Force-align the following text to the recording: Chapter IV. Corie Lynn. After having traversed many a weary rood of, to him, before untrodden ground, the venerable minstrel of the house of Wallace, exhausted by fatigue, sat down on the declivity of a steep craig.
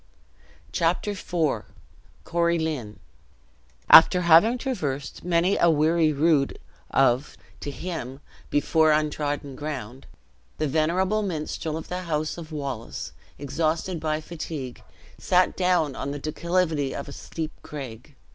Chapter 0.71 1.11
IV. 1.11 1.65
Corie 2.23 2.57
Lynn. 2.57 2.97
After 3.87 4.21
having 4.21 4.57
traversed 4.57 5.23
many 5.23 5.57
a 5.59 5.69
weary 5.69 6.11
rood 6.11 6.57
of, 6.89 7.37
to 7.59 7.69
him, 7.69 8.19
before 8.49 8.91
untrodden 8.93 9.55
ground, 9.55 10.07
the 10.57 10.67
venerable 10.67 11.21
minstrel 11.21 11.77
of 11.77 11.87
the 11.87 11.99
house 12.01 12.35
of 12.39 12.51
Wallace, 12.51 13.11
exhausted 13.37 13.99
by 13.99 14.21
fatigue, 14.21 14.81
sat 15.19 15.55
down 15.55 15.95
on 15.95 16.09
the 16.09 16.17
declivity 16.17 16.95
of 16.95 17.07
a 17.07 17.11
steep 17.13 17.51
craig. 17.61 18.15